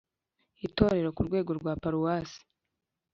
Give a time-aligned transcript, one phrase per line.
[0.67, 2.39] itorero ku rwego rwa paruwasi